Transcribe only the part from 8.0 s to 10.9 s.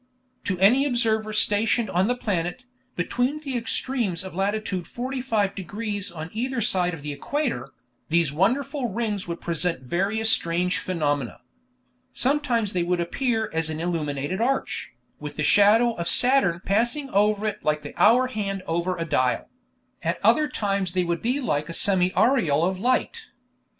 these wonderful rings would present various strange